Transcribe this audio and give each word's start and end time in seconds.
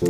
This 0.00 0.08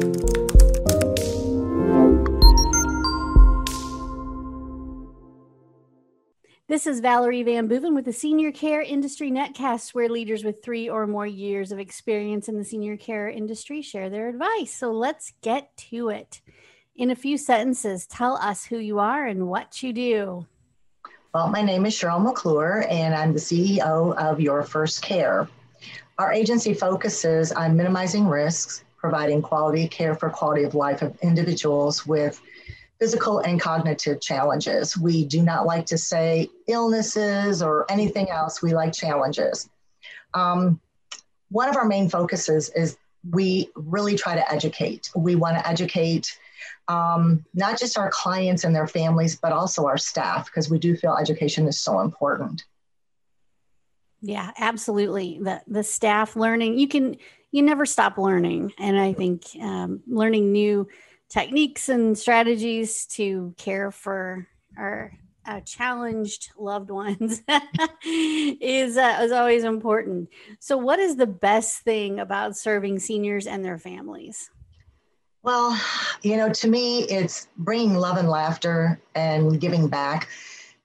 is 6.86 7.00
Valerie 7.00 7.42
VanBooven 7.42 7.92
with 7.92 8.04
the 8.04 8.12
Senior 8.12 8.52
Care 8.52 8.82
Industry 8.82 9.32
Netcast, 9.32 9.92
where 9.92 10.08
leaders 10.08 10.44
with 10.44 10.62
three 10.62 10.88
or 10.88 11.08
more 11.08 11.26
years 11.26 11.72
of 11.72 11.80
experience 11.80 12.48
in 12.48 12.56
the 12.56 12.64
senior 12.64 12.96
care 12.96 13.28
industry 13.28 13.82
share 13.82 14.08
their 14.08 14.28
advice. 14.28 14.72
So 14.72 14.92
let's 14.92 15.32
get 15.42 15.76
to 15.90 16.10
it. 16.10 16.40
In 16.94 17.10
a 17.10 17.16
few 17.16 17.36
sentences, 17.36 18.06
tell 18.06 18.36
us 18.36 18.64
who 18.64 18.78
you 18.78 19.00
are 19.00 19.26
and 19.26 19.48
what 19.48 19.82
you 19.82 19.92
do. 19.92 20.46
Well, 21.34 21.48
my 21.48 21.62
name 21.62 21.84
is 21.84 21.94
Cheryl 21.94 22.22
McClure, 22.22 22.86
and 22.88 23.12
I'm 23.12 23.32
the 23.32 23.40
CEO 23.40 24.14
of 24.16 24.40
You're 24.40 24.62
First 24.62 25.02
Care. 25.02 25.48
Our 26.16 26.32
agency 26.32 26.74
focuses 26.74 27.50
on 27.50 27.76
minimizing 27.76 28.28
risks, 28.28 28.84
providing 29.00 29.40
quality 29.40 29.88
care 29.88 30.14
for 30.14 30.28
quality 30.28 30.62
of 30.64 30.74
life 30.74 31.02
of 31.02 31.16
individuals 31.22 32.06
with 32.06 32.40
physical 32.98 33.38
and 33.38 33.58
cognitive 33.58 34.20
challenges. 34.20 34.96
We 34.96 35.24
do 35.24 35.42
not 35.42 35.64
like 35.64 35.86
to 35.86 35.96
say 35.96 36.50
illnesses 36.68 37.62
or 37.62 37.90
anything 37.90 38.28
else, 38.28 38.62
we 38.62 38.74
like 38.74 38.92
challenges. 38.92 39.70
Um, 40.34 40.80
one 41.50 41.68
of 41.68 41.76
our 41.76 41.86
main 41.86 42.10
focuses 42.10 42.68
is 42.76 42.98
we 43.30 43.70
really 43.74 44.16
try 44.16 44.34
to 44.34 44.52
educate. 44.52 45.10
We 45.16 45.34
want 45.34 45.56
to 45.56 45.66
educate 45.66 46.38
um, 46.88 47.44
not 47.54 47.78
just 47.78 47.96
our 47.96 48.10
clients 48.10 48.64
and 48.64 48.74
their 48.74 48.86
families, 48.86 49.36
but 49.36 49.52
also 49.52 49.86
our 49.86 49.98
staff, 49.98 50.46
because 50.46 50.70
we 50.70 50.78
do 50.78 50.94
feel 50.96 51.16
education 51.16 51.66
is 51.66 51.78
so 51.78 52.00
important. 52.00 52.64
Yeah, 54.22 54.50
absolutely. 54.58 55.38
The 55.42 55.62
the 55.66 55.82
staff 55.82 56.36
learning, 56.36 56.78
you 56.78 56.88
can 56.88 57.16
you 57.52 57.62
never 57.62 57.86
stop 57.86 58.18
learning, 58.18 58.72
and 58.78 58.98
I 58.98 59.12
think 59.12 59.44
um, 59.60 60.02
learning 60.06 60.52
new 60.52 60.88
techniques 61.28 61.88
and 61.88 62.18
strategies 62.18 63.06
to 63.06 63.54
care 63.56 63.90
for 63.90 64.46
our 64.76 65.12
uh, 65.46 65.60
challenged 65.60 66.50
loved 66.58 66.90
ones 66.90 67.42
is 68.04 68.96
uh, 68.96 69.18
is 69.22 69.32
always 69.32 69.64
important. 69.64 70.28
So, 70.58 70.76
what 70.76 70.98
is 70.98 71.16
the 71.16 71.26
best 71.26 71.78
thing 71.78 72.20
about 72.20 72.56
serving 72.56 72.98
seniors 72.98 73.46
and 73.46 73.64
their 73.64 73.78
families? 73.78 74.50
Well, 75.42 75.80
you 76.22 76.36
know, 76.36 76.52
to 76.52 76.68
me, 76.68 77.04
it's 77.04 77.48
bringing 77.56 77.94
love 77.94 78.18
and 78.18 78.28
laughter 78.28 79.00
and 79.14 79.58
giving 79.58 79.88
back. 79.88 80.28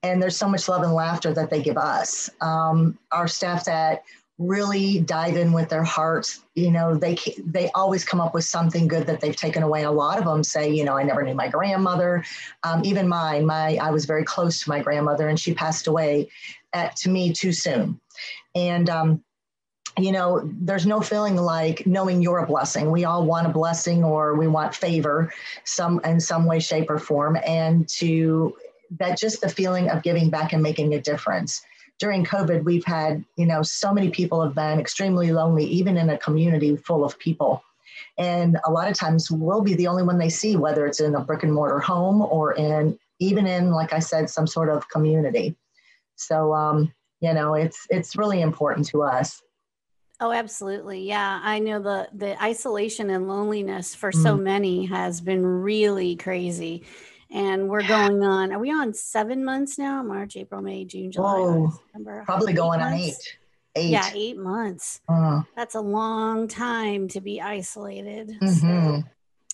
And 0.05 0.21
there's 0.21 0.37
so 0.37 0.47
much 0.47 0.69
love 0.69 0.83
and 0.83 0.93
laughter 0.93 1.33
that 1.33 1.49
they 1.49 1.63
give 1.63 1.77
us. 1.77 2.29
Um, 2.39 2.97
our 3.11 3.27
staff 3.27 3.65
that 3.65 4.03
really 4.37 4.99
dive 4.99 5.37
in 5.37 5.53
with 5.53 5.69
their 5.69 5.83
hearts 5.83 6.41
you 6.55 6.69
know 6.69 6.93
they 6.93 7.17
they 7.45 7.71
always 7.71 8.03
come 8.03 8.19
up 8.19 8.33
with 8.33 8.43
something 8.43 8.85
good 8.85 9.07
that 9.07 9.21
they've 9.21 9.35
taken 9.35 9.63
away. 9.63 9.83
A 9.83 9.91
lot 9.91 10.17
of 10.17 10.25
them 10.25 10.43
say 10.43 10.69
you 10.69 10.83
know 10.83 10.97
i 10.97 11.03
never 11.03 11.23
knew 11.23 11.33
my 11.33 11.47
grandmother. 11.47 12.23
Um, 12.63 12.83
even 12.83 13.07
mine 13.07 13.45
my 13.45 13.77
i 13.77 13.91
was 13.91 14.05
very 14.05 14.25
close 14.25 14.59
to 14.61 14.69
my 14.69 14.81
grandmother 14.81 15.29
and 15.29 15.39
she 15.39 15.53
passed 15.53 15.87
away 15.87 16.29
at, 16.73 16.97
to 16.97 17.09
me 17.09 17.31
too 17.31 17.53
soon. 17.53 17.99
And 18.55 18.89
um, 18.89 19.23
you 19.97 20.11
know 20.11 20.41
there's 20.59 20.85
no 20.85 20.99
feeling 20.99 21.37
like 21.37 21.87
knowing 21.87 22.21
you're 22.21 22.39
a 22.39 22.47
blessing. 22.47 22.91
We 22.91 23.05
all 23.05 23.25
want 23.25 23.47
a 23.47 23.51
blessing 23.51 24.03
or 24.03 24.35
we 24.35 24.47
want 24.47 24.75
favor 24.75 25.31
some 25.63 26.01
in 26.03 26.19
some 26.19 26.45
way 26.45 26.59
shape 26.59 26.89
or 26.89 26.99
form. 26.99 27.37
And 27.45 27.87
to 27.99 28.53
that 28.99 29.17
just 29.17 29.41
the 29.41 29.49
feeling 29.49 29.89
of 29.89 30.03
giving 30.03 30.29
back 30.29 30.53
and 30.53 30.61
making 30.63 30.93
a 30.93 31.01
difference 31.01 31.61
during 31.99 32.25
COVID, 32.25 32.63
we've 32.63 32.85
had, 32.85 33.23
you 33.37 33.45
know, 33.45 33.61
so 33.61 33.93
many 33.93 34.09
people 34.09 34.41
have 34.43 34.53
been 34.53 34.79
extremely 34.79 35.31
lonely, 35.31 35.65
even 35.65 35.97
in 35.97 36.09
a 36.09 36.17
community 36.17 36.75
full 36.75 37.05
of 37.05 37.17
people. 37.19 37.63
And 38.17 38.57
a 38.65 38.71
lot 38.71 38.89
of 38.89 38.97
times 38.97 39.31
we'll 39.31 39.61
be 39.61 39.75
the 39.75 39.87
only 39.87 40.03
one 40.03 40.17
they 40.17 40.29
see, 40.29 40.55
whether 40.55 40.85
it's 40.85 40.99
in 40.99 41.15
a 41.15 41.21
brick 41.21 41.43
and 41.43 41.53
mortar 41.53 41.79
home 41.79 42.21
or 42.21 42.53
in 42.53 42.99
even 43.19 43.47
in, 43.47 43.71
like 43.71 43.93
I 43.93 43.99
said, 43.99 44.29
some 44.29 44.45
sort 44.45 44.69
of 44.69 44.89
community. 44.89 45.55
So, 46.17 46.53
um, 46.53 46.93
you 47.21 47.33
know, 47.33 47.53
it's 47.53 47.87
it's 47.89 48.17
really 48.17 48.41
important 48.41 48.87
to 48.87 49.03
us. 49.03 49.41
Oh, 50.19 50.31
absolutely. 50.31 51.01
Yeah. 51.01 51.39
I 51.41 51.59
know 51.59 51.81
the 51.81 52.09
the 52.13 52.41
isolation 52.41 53.09
and 53.09 53.27
loneliness 53.27 53.95
for 53.95 54.11
mm. 54.11 54.21
so 54.21 54.35
many 54.35 54.85
has 54.85 55.21
been 55.21 55.45
really 55.45 56.17
crazy 56.17 56.83
and 57.31 57.67
we're 57.67 57.87
going 57.87 58.23
on 58.23 58.51
are 58.51 58.59
we 58.59 58.71
on 58.71 58.93
seven 58.93 59.43
months 59.43 59.77
now? 59.77 60.03
March 60.03 60.35
april 60.37 60.61
may 60.61 60.85
june 60.85 61.11
july 61.11 61.39
Whoa, 61.39 61.69
september 61.71 62.23
probably 62.25 62.53
going 62.53 62.79
months? 62.79 62.93
on 62.93 62.99
eight 62.99 63.37
eight. 63.75 63.89
Yeah 63.89 64.09
eight. 64.13 64.37
months. 64.37 65.01
Uh, 65.07 65.43
that's 65.55 65.75
a 65.75 65.81
long 65.81 66.47
time 66.47 67.07
to 67.09 67.21
be 67.21 67.41
isolated. 67.41 68.37
Mm-hmm. 68.41 68.99
so, 68.99 69.03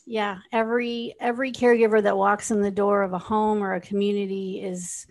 yeah 0.05 0.39
every 0.51 1.15
every 1.19 1.51
caregiver 1.51 2.01
that 2.01 2.17
walks 2.17 2.51
in 2.51 2.61
the 2.61 2.71
door 2.71 3.03
of 3.03 3.13
a 3.13 3.19
home 3.19 3.63
or 3.63 3.75
a 3.75 3.81
community 3.81 4.61
is 4.61 5.05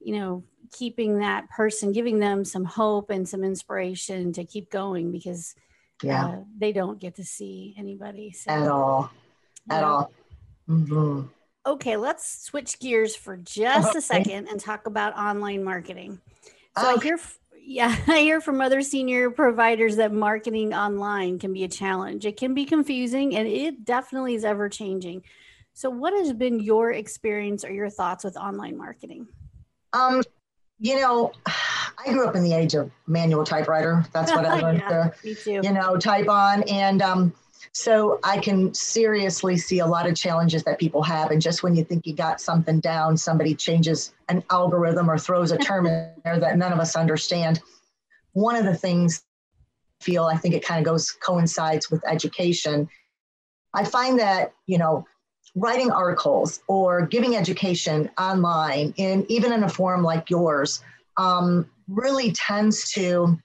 you 0.00 0.14
know 0.14 0.44
keeping 0.72 1.20
that 1.20 1.48
person 1.48 1.92
giving 1.92 2.18
them 2.18 2.44
some 2.44 2.64
hope 2.64 3.10
and 3.10 3.28
some 3.28 3.42
inspiration 3.42 4.32
to 4.32 4.44
keep 4.44 4.70
going 4.70 5.10
because 5.10 5.54
yeah. 6.02 6.26
uh, 6.26 6.36
they 6.58 6.72
don't 6.72 7.00
get 7.00 7.14
to 7.14 7.24
see 7.24 7.74
anybody 7.78 8.32
so. 8.32 8.50
at 8.50 8.68
all. 8.68 9.10
At 9.70 9.80
yeah. 9.80 9.86
all. 9.86 10.12
Mm-hmm 10.68 11.22
okay, 11.66 11.96
let's 11.96 12.44
switch 12.44 12.78
gears 12.78 13.16
for 13.16 13.36
just 13.36 13.96
a 13.96 14.00
second 14.00 14.48
and 14.48 14.60
talk 14.60 14.86
about 14.86 15.16
online 15.18 15.64
marketing. 15.64 16.20
So 16.78 16.94
okay. 16.94 17.00
I 17.00 17.02
hear, 17.02 17.20
yeah, 17.60 17.96
I 18.06 18.20
hear 18.20 18.40
from 18.40 18.60
other 18.60 18.80
senior 18.82 19.30
providers 19.30 19.96
that 19.96 20.12
marketing 20.12 20.72
online 20.72 21.38
can 21.38 21.52
be 21.52 21.64
a 21.64 21.68
challenge. 21.68 22.24
It 22.24 22.36
can 22.36 22.54
be 22.54 22.64
confusing, 22.64 23.36
and 23.36 23.48
it 23.48 23.84
definitely 23.84 24.34
is 24.34 24.44
ever 24.44 24.68
changing. 24.68 25.22
So, 25.74 25.90
what 25.90 26.14
has 26.14 26.32
been 26.32 26.60
your 26.60 26.92
experience 26.92 27.64
or 27.64 27.72
your 27.72 27.90
thoughts 27.90 28.24
with 28.24 28.36
online 28.36 28.78
marketing? 28.78 29.26
Um, 29.92 30.22
you 30.78 31.00
know, 31.00 31.32
I 31.46 32.12
grew 32.12 32.26
up 32.26 32.36
in 32.36 32.44
the 32.44 32.52
age 32.52 32.74
of 32.74 32.90
manual 33.06 33.44
typewriter. 33.44 34.04
That's 34.12 34.30
what 34.30 34.44
I 34.46 34.60
learned 34.62 34.82
yeah, 34.86 35.32
to, 35.32 35.50
you 35.50 35.72
know, 35.72 35.96
type 35.96 36.28
on, 36.28 36.62
and 36.64 37.02
um, 37.02 37.34
so 37.72 38.18
I 38.22 38.38
can 38.38 38.72
seriously 38.74 39.56
see 39.56 39.80
a 39.80 39.86
lot 39.86 40.08
of 40.08 40.14
challenges 40.14 40.64
that 40.64 40.78
people 40.78 41.02
have. 41.02 41.30
And 41.30 41.40
just 41.40 41.62
when 41.62 41.74
you 41.74 41.84
think 41.84 42.06
you 42.06 42.14
got 42.14 42.40
something 42.40 42.80
down, 42.80 43.16
somebody 43.16 43.54
changes 43.54 44.14
an 44.28 44.42
algorithm 44.50 45.10
or 45.10 45.18
throws 45.18 45.52
a 45.52 45.58
term 45.58 45.86
in 45.86 46.10
there 46.24 46.38
that 46.38 46.56
none 46.56 46.72
of 46.72 46.78
us 46.78 46.96
understand. 46.96 47.60
One 48.32 48.56
of 48.56 48.64
the 48.64 48.74
things 48.74 49.22
I 50.00 50.04
feel 50.04 50.24
I 50.24 50.36
think 50.36 50.54
it 50.54 50.64
kind 50.64 50.78
of 50.78 50.90
goes 50.90 51.10
coincides 51.10 51.90
with 51.90 52.02
education. 52.06 52.88
I 53.74 53.84
find 53.84 54.18
that, 54.18 54.52
you 54.66 54.78
know, 54.78 55.06
writing 55.54 55.90
articles 55.90 56.60
or 56.68 57.06
giving 57.06 57.36
education 57.36 58.10
online 58.18 58.92
in 58.96 59.24
even 59.28 59.52
in 59.52 59.64
a 59.64 59.68
forum 59.68 60.02
like 60.02 60.28
yours 60.28 60.82
um, 61.16 61.68
really 61.88 62.32
tends 62.32 62.90
to 62.92 63.38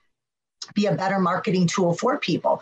be 0.73 0.87
a 0.87 0.95
better 0.95 1.19
marketing 1.19 1.67
tool 1.67 1.93
for 1.93 2.17
people 2.17 2.61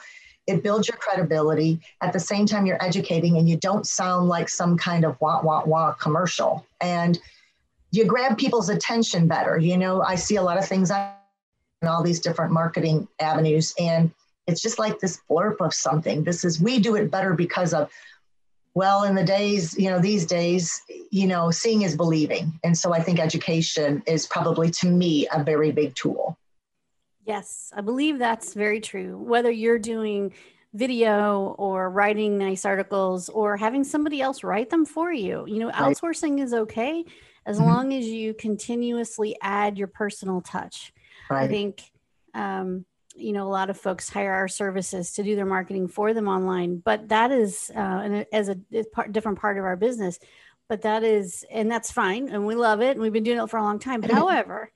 it 0.49 0.63
builds 0.63 0.87
your 0.87 0.97
credibility. 0.97 1.79
At 2.01 2.11
the 2.11 2.19
same 2.19 2.45
time, 2.47 2.65
you're 2.65 2.83
educating 2.83 3.37
and 3.37 3.47
you 3.47 3.55
don't 3.55 3.85
sound 3.85 4.27
like 4.27 4.49
some 4.49 4.77
kind 4.77 5.05
of 5.05 5.15
wah, 5.21 5.41
wah, 5.43 5.63
wah 5.63 5.93
commercial. 5.93 6.65
And 6.81 7.19
you 7.91 8.05
grab 8.05 8.37
people's 8.37 8.69
attention 8.69 9.27
better. 9.27 9.57
You 9.57 9.77
know, 9.77 10.01
I 10.01 10.15
see 10.15 10.37
a 10.37 10.41
lot 10.41 10.57
of 10.57 10.67
things 10.67 10.89
on 10.89 11.11
all 11.87 12.03
these 12.03 12.19
different 12.19 12.51
marketing 12.51 13.07
avenues, 13.19 13.73
and 13.79 14.11
it's 14.47 14.61
just 14.61 14.79
like 14.79 14.99
this 14.99 15.21
blurb 15.29 15.57
of 15.61 15.73
something. 15.73 16.23
This 16.23 16.43
is, 16.43 16.59
we 16.59 16.79
do 16.79 16.95
it 16.95 17.11
better 17.11 17.35
because 17.35 17.73
of, 17.73 17.91
well, 18.73 19.03
in 19.03 19.13
the 19.13 19.23
days, 19.23 19.77
you 19.77 19.89
know, 19.89 19.99
these 19.99 20.25
days, 20.25 20.81
you 21.11 21.27
know, 21.27 21.51
seeing 21.51 21.83
is 21.83 21.95
believing. 21.95 22.59
And 22.63 22.77
so 22.77 22.93
I 22.93 23.01
think 23.01 23.19
education 23.19 24.01
is 24.07 24.25
probably 24.25 24.71
to 24.71 24.87
me 24.87 25.27
a 25.31 25.43
very 25.43 25.71
big 25.71 25.95
tool. 25.95 26.37
Yes, 27.29 27.71
I 27.75 27.81
believe 27.81 28.17
that's 28.17 28.55
very 28.55 28.81
true. 28.81 29.15
Whether 29.15 29.51
you're 29.51 29.77
doing 29.77 30.33
video 30.73 31.55
or 31.59 31.87
writing 31.87 32.39
nice 32.39 32.65
articles 32.65 33.29
or 33.29 33.55
having 33.55 33.83
somebody 33.83 34.19
else 34.19 34.43
write 34.43 34.71
them 34.71 34.83
for 34.83 35.13
you, 35.13 35.45
you 35.47 35.59
know, 35.59 35.69
outsourcing 35.69 36.41
is 36.41 36.55
okay 36.55 37.05
as 37.45 37.59
mm-hmm. 37.59 37.67
long 37.67 37.93
as 37.93 38.07
you 38.07 38.33
continuously 38.33 39.37
add 39.43 39.77
your 39.77 39.85
personal 39.85 40.41
touch. 40.41 40.91
Right. 41.29 41.43
I 41.43 41.47
think, 41.47 41.83
um, 42.33 42.83
you 43.15 43.31
know, 43.31 43.45
a 43.45 43.53
lot 43.59 43.69
of 43.69 43.79
folks 43.79 44.09
hire 44.09 44.33
our 44.33 44.47
services 44.47 45.13
to 45.13 45.21
do 45.21 45.35
their 45.35 45.45
marketing 45.45 45.87
for 45.87 46.15
them 46.15 46.27
online, 46.27 46.79
but 46.79 47.09
that 47.09 47.31
is 47.31 47.69
uh, 47.75 48.23
as 48.33 48.49
a 48.49 48.57
part, 48.91 49.11
different 49.11 49.37
part 49.37 49.59
of 49.59 49.65
our 49.65 49.75
business. 49.75 50.17
But 50.67 50.81
that 50.81 51.03
is, 51.03 51.45
and 51.51 51.69
that's 51.69 51.91
fine, 51.91 52.29
and 52.29 52.47
we 52.47 52.55
love 52.55 52.81
it, 52.81 52.91
and 52.91 53.01
we've 53.01 53.13
been 53.13 53.23
doing 53.23 53.39
it 53.39 53.49
for 53.51 53.57
a 53.57 53.63
long 53.63 53.77
time. 53.77 54.01
But 54.01 54.09
however, 54.09 54.71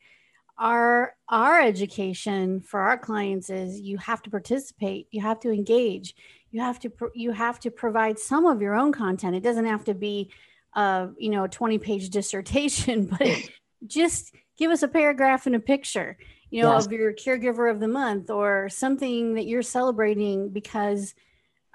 our 0.58 1.16
our 1.30 1.62
education 1.62 2.62
for 2.62 2.80
our 2.80 2.98
clients 2.98 3.50
is 3.50 3.80
you 3.80 3.98
have 3.98 4.22
to 4.22 4.30
participate 4.30 5.08
you 5.12 5.22
have 5.22 5.40
to 5.40 5.50
engage 5.50 6.16
you 6.52 6.62
have 6.62 6.80
to 6.80 6.92
you 7.16 7.32
have 7.32 7.60
to 7.60 7.72
provide 7.72 8.20
some 8.20 8.46
of 8.46 8.62
your 8.62 8.76
own 8.76 8.92
content 8.92 9.36
it 9.36 9.44
doesn't 9.44 9.66
have 9.66 9.84
to 9.84 9.94
be 9.94 10.32
uh 10.76 11.08
you 11.18 11.30
know 11.30 11.46
a 11.46 11.50
20 11.50 11.80
page 11.80 12.10
dissertation 12.18 13.06
but 13.06 13.28
just 13.88 14.34
give 14.58 14.70
us 14.70 14.84
a 14.84 14.88
paragraph 14.88 15.48
and 15.48 15.56
a 15.56 15.60
picture 15.60 16.18
you 16.52 16.62
know 16.62 16.74
yes. 16.74 16.86
of 16.86 16.92
your 16.92 17.14
caregiver 17.14 17.72
of 17.72 17.80
the 17.80 17.88
month 17.88 18.30
or 18.30 18.70
something 18.70 19.34
that 19.36 19.46
you're 19.46 19.64
celebrating 19.64 20.50
because 20.50 21.16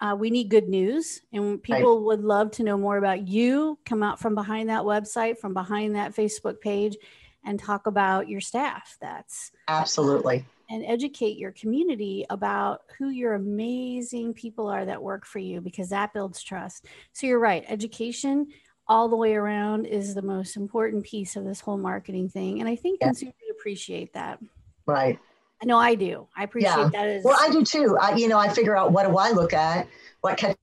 Uh, 0.01 0.15
we 0.15 0.31
need 0.31 0.49
good 0.49 0.69
news, 0.69 1.23
and 1.33 1.61
people 1.61 1.97
right. 1.97 2.07
would 2.07 2.23
love 2.23 2.53
to 2.53 2.63
know 2.63 2.79
more 2.79 2.99
about 2.99 3.27
you. 3.27 3.77
Come 3.85 4.05
out 4.05 4.21
from 4.21 4.37
behind 4.37 4.69
that 4.69 4.85
website, 4.85 5.39
from 5.39 5.55
behind 5.55 5.97
that 5.97 6.15
Facebook 6.15 6.61
page, 6.61 6.97
and 7.45 7.59
talk 7.59 7.87
about 7.87 8.29
your 8.29 8.41
staff. 8.41 8.97
That's 9.01 9.53
absolutely. 9.69 10.45
And 10.71 10.85
educate 10.85 11.39
your 11.39 11.53
community 11.53 12.27
about 12.29 12.83
who 12.99 13.09
your 13.09 13.35
amazing 13.35 14.35
people 14.35 14.69
are 14.69 14.85
that 14.85 15.03
work 15.03 15.25
for 15.25 15.39
you 15.39 15.61
because 15.61 15.89
that 15.91 16.13
builds 16.13 16.43
trust. 16.43 16.87
So 17.13 17.27
you're 17.27 17.39
right. 17.39 17.65
Education 17.69 18.49
all 18.87 19.09
the 19.09 19.17
way 19.17 19.35
around 19.35 19.87
is 19.87 20.15
the 20.15 20.23
most 20.23 20.57
important 20.57 21.05
piece 21.05 21.37
of 21.37 21.45
this 21.45 21.61
whole 21.61 21.79
marketing 21.79 22.29
thing. 22.29 22.61
And 22.61 22.69
I 22.69 22.77
think 22.77 22.99
yeah. 23.01 23.09
consumers 23.09 23.35
appreciate 23.51 24.13
that. 24.15 24.39
Right. 24.87 25.19
I 25.63 25.67
know 25.67 25.79
I 25.79 25.95
do. 25.95 26.27
I 26.37 26.45
appreciate 26.45 26.71
yeah. 26.71 26.89
that. 26.89 27.09
As- 27.09 27.25
well, 27.25 27.37
I 27.41 27.51
do 27.51 27.65
too. 27.65 27.97
I, 28.01 28.15
you 28.15 28.29
know, 28.29 28.39
I 28.39 28.49
figure 28.49 28.77
out 28.77 28.93
what 28.93 29.07
do 29.07 29.17
I 29.17 29.31
look 29.33 29.53
at, 29.53 29.89
what 30.21 30.37
catch 30.37 30.57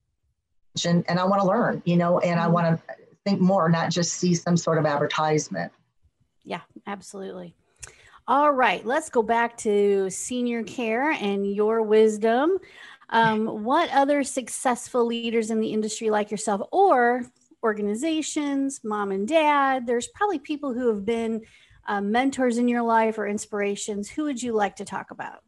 and, 0.86 1.06
and 1.07 1.19
I 1.19 1.25
want 1.25 1.42
to 1.42 1.48
learn, 1.48 1.81
you 1.86 1.98
know, 1.98 2.19
and 2.19 2.39
mm-hmm. 2.39 2.45
I 2.45 2.48
want 2.48 2.78
to 2.78 2.95
think 3.25 3.39
more, 3.39 3.69
not 3.69 3.92
just 3.92 4.13
see 4.13 4.33
some 4.33 4.57
sort 4.57 4.78
of 4.78 4.86
advertisement. 4.86 5.71
Yeah, 6.45 6.62
absolutely. 6.88 7.56
All 8.27 8.51
right, 8.51 8.83
let's 8.86 9.09
go 9.09 9.21
back 9.21 9.57
to 9.57 10.09
senior 10.09 10.63
care 10.63 11.12
and 11.12 11.45
your 11.45 11.81
wisdom. 11.81 12.57
Um, 13.09 13.63
what 13.63 13.89
other 13.92 14.24
successful 14.24 15.06
leaders 15.06 15.51
in 15.51 15.59
the 15.59 15.74
industry 15.74 16.09
like 16.09 16.31
yourself 16.31 16.62
or 16.71 17.25
organizations, 17.63 18.80
mom 18.83 19.12
and 19.12 19.27
dad, 19.27 19.86
there's 19.86 20.07
probably 20.07 20.39
people 20.39 20.74
who 20.74 20.88
have 20.88 21.06
been 21.06 21.42
uh, 21.88 22.01
mentors 22.01 22.57
in 22.57 22.68
your 22.68 22.81
life 22.81 23.18
or 23.18 23.27
inspirations. 23.27 24.09
Who 24.09 24.24
would 24.24 24.42
you 24.42 24.53
like 24.53 24.75
to 24.77 24.86
talk 24.86 25.12
about? 25.12 25.39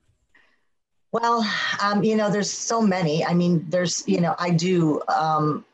Well, 1.12 1.50
um, 1.82 2.04
you 2.04 2.16
know, 2.16 2.30
there's 2.30 2.52
so 2.52 2.82
many. 2.82 3.26
I 3.26 3.34
mean, 3.34 3.66
there's, 3.70 4.08
you 4.08 4.20
know, 4.20 4.36
I 4.38 4.52
do 4.52 5.02
um, 5.08 5.66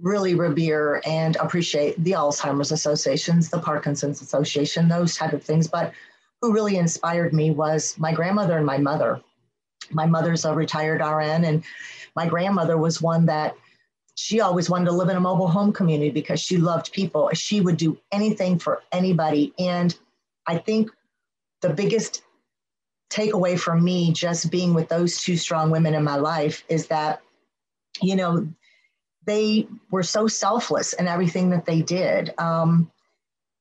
really 0.00 0.34
revere 0.34 1.02
and 1.04 1.36
appreciate 1.36 2.02
the 2.02 2.12
Alzheimer's 2.12 2.72
associations, 2.72 3.48
the 3.48 3.58
Parkinson's 3.58 4.22
Association, 4.22 4.88
those 4.88 5.16
type 5.16 5.32
of 5.32 5.42
things. 5.42 5.66
But 5.66 5.92
who 6.40 6.52
really 6.52 6.76
inspired 6.76 7.32
me 7.32 7.50
was 7.50 7.98
my 7.98 8.12
grandmother 8.12 8.56
and 8.56 8.66
my 8.66 8.78
mother. 8.78 9.20
My 9.90 10.06
mother's 10.06 10.44
a 10.44 10.54
retired 10.54 11.00
RN, 11.00 11.44
and 11.44 11.64
my 12.14 12.26
grandmother 12.26 12.76
was 12.76 13.02
one 13.02 13.26
that 13.26 13.56
she 14.14 14.40
always 14.40 14.68
wanted 14.68 14.86
to 14.86 14.92
live 14.92 15.08
in 15.08 15.16
a 15.16 15.20
mobile 15.20 15.48
home 15.48 15.72
community 15.72 16.10
because 16.10 16.40
she 16.40 16.56
loved 16.56 16.92
people. 16.92 17.30
She 17.34 17.60
would 17.60 17.76
do 17.76 17.96
anything 18.10 18.58
for 18.58 18.82
anybody. 18.90 19.52
And 19.58 19.96
I 20.46 20.58
think 20.58 20.90
the 21.62 21.70
biggest 21.70 22.22
takeaway 23.10 23.58
for 23.58 23.76
me 23.76 24.12
just 24.12 24.50
being 24.50 24.74
with 24.74 24.88
those 24.88 25.22
two 25.22 25.36
strong 25.36 25.70
women 25.70 25.94
in 25.94 26.02
my 26.02 26.16
life 26.16 26.64
is 26.68 26.88
that, 26.88 27.20
you 28.02 28.16
know, 28.16 28.48
they 29.28 29.68
were 29.90 30.02
so 30.02 30.26
selfless 30.26 30.94
in 30.94 31.06
everything 31.06 31.50
that 31.50 31.66
they 31.66 31.82
did. 31.82 32.32
Um, 32.38 32.90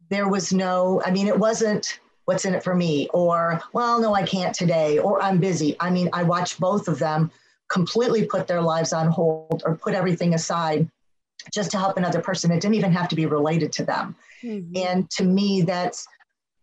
there 0.10 0.30
was 0.30 0.54
no, 0.54 1.02
I 1.06 1.12
mean, 1.12 1.28
it 1.28 1.38
wasn't 1.38 2.00
what's 2.24 2.46
in 2.46 2.56
it 2.56 2.64
for 2.64 2.74
me 2.74 3.10
or, 3.14 3.62
well, 3.74 4.00
no, 4.00 4.16
I 4.16 4.24
can't 4.24 4.56
today 4.56 4.98
or 4.98 5.22
I'm 5.22 5.40
busy. 5.40 5.76
I 5.82 5.90
mean, 5.90 6.10
I 6.14 6.24
watched 6.24 6.58
both 6.58 6.88
of 6.88 7.00
them 7.00 7.32
completely 7.70 8.26
put 8.26 8.48
their 8.48 8.62
lives 8.62 8.94
on 8.94 9.10
hold 9.10 9.64
or 9.66 9.76
put 9.76 9.94
everything 9.94 10.34
aside 10.34 10.90
just 11.54 11.72
to 11.72 11.78
help 11.78 11.98
another 11.98 12.22
person. 12.22 12.50
It 12.52 12.62
didn't 12.62 12.76
even 12.76 12.94
have 12.94 13.10
to 13.10 13.16
be 13.16 13.26
related 13.26 13.74
to 13.74 13.84
them. 13.84 14.16
Mm-hmm. 14.44 14.78
And 14.78 15.10
to 15.12 15.26
me, 15.26 15.64
that's 15.64 16.08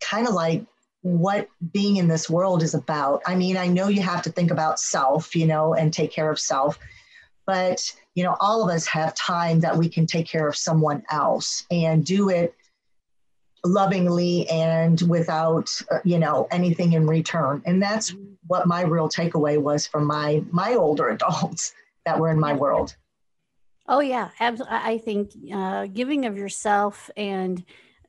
kind 0.01 0.27
of 0.27 0.33
like 0.33 0.65
what 1.03 1.49
being 1.75 1.99
in 1.99 2.09
this 2.09 2.31
world 2.31 2.63
is 2.63 2.73
about. 2.73 3.21
I 3.27 3.35
mean, 3.35 3.59
I 3.59 3.67
know 3.67 3.89
you 3.89 4.01
have 4.01 4.23
to 4.23 4.31
think 4.31 4.51
about 4.51 4.81
self, 4.81 5.37
you 5.37 5.47
know, 5.47 5.75
and 5.75 5.93
take 5.93 6.11
care 6.11 6.31
of 6.31 6.41
self, 6.41 6.79
but 7.47 7.93
you 8.15 8.25
know, 8.25 8.37
all 8.41 8.63
of 8.63 8.75
us 8.75 8.87
have 8.87 9.15
time 9.15 9.61
that 9.61 9.77
we 9.77 9.89
can 9.89 10.07
take 10.07 10.27
care 10.27 10.49
of 10.49 10.57
someone 10.57 11.03
else 11.11 11.65
and 11.71 12.05
do 12.05 12.29
it 12.29 12.55
lovingly 13.65 14.49
and 14.49 15.01
without 15.03 15.71
uh, 15.91 15.99
you 16.05 16.19
know 16.19 16.47
anything 16.51 16.93
in 16.93 17.07
return. 17.07 17.63
And 17.65 17.83
that's 17.83 18.15
what 18.47 18.67
my 18.67 18.83
real 18.83 19.09
takeaway 19.09 19.61
was 19.61 19.87
from 19.87 20.07
my 20.07 20.43
my 20.51 20.75
older 20.75 21.09
adults 21.11 21.75
that 22.05 22.19
were 22.19 22.31
in 22.31 22.39
my 22.39 22.53
world. 22.53 22.97
Oh 23.87 24.01
yeah. 24.01 24.31
I 24.41 24.99
think 24.99 25.33
uh, 25.53 25.87
giving 25.87 26.25
of 26.25 26.39
yourself 26.39 27.11
and 27.17 27.63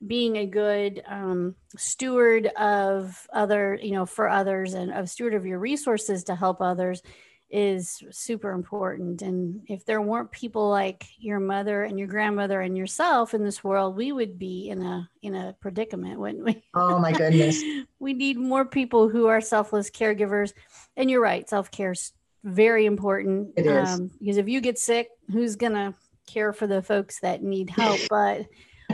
being 0.06 0.36
a 0.36 0.46
good 0.46 1.02
um, 1.06 1.54
steward 1.76 2.46
of 2.58 3.26
other 3.32 3.78
you 3.82 3.92
know 3.92 4.06
for 4.06 4.28
others 4.28 4.74
and 4.74 4.90
a 4.90 5.06
steward 5.06 5.34
of 5.34 5.46
your 5.46 5.58
resources 5.58 6.24
to 6.24 6.34
help 6.34 6.60
others 6.60 7.02
is 7.48 8.02
super 8.10 8.50
important. 8.50 9.22
And 9.22 9.62
if 9.68 9.84
there 9.84 10.00
weren't 10.00 10.32
people 10.32 10.68
like 10.68 11.06
your 11.18 11.38
mother 11.38 11.84
and 11.84 11.98
your 11.98 12.08
grandmother 12.08 12.60
and 12.60 12.76
yourself 12.76 13.34
in 13.34 13.44
this 13.44 13.62
world, 13.62 13.96
we 13.96 14.12
would 14.12 14.38
be 14.38 14.68
in 14.68 14.82
a 14.82 15.08
in 15.22 15.34
a 15.34 15.54
predicament, 15.60 16.18
wouldn't 16.18 16.44
we? 16.44 16.64
Oh 16.74 16.98
my 16.98 17.12
goodness. 17.12 17.62
we 17.98 18.14
need 18.14 18.36
more 18.36 18.64
people 18.64 19.08
who 19.08 19.26
are 19.26 19.40
selfless 19.40 19.90
caregivers. 19.90 20.52
And 20.96 21.10
you're 21.10 21.22
right, 21.22 21.48
self-care 21.48 21.92
is 21.92 22.12
very 22.42 22.86
important. 22.86 23.52
It 23.56 23.66
is. 23.66 23.88
Um, 23.90 24.10
because 24.18 24.38
if 24.38 24.48
you 24.48 24.60
get 24.60 24.78
sick, 24.78 25.08
who's 25.30 25.56
gonna 25.56 25.94
care 26.26 26.52
for 26.52 26.66
the 26.66 26.82
folks 26.82 27.20
that 27.20 27.42
need 27.42 27.70
help? 27.70 28.00
but 28.10 28.46